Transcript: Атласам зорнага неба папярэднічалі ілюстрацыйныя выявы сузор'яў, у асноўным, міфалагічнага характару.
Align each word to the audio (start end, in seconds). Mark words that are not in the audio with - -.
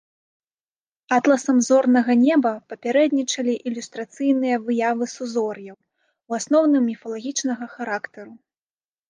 Атласам 1.17 1.57
зорнага 1.67 2.15
неба 2.27 2.51
папярэднічалі 2.71 3.53
ілюстрацыйныя 3.73 4.55
выявы 4.71 5.05
сузор'яў, 5.15 5.77
у 5.79 6.31
асноўным, 6.41 6.83
міфалагічнага 6.95 7.65
характару. 7.77 8.31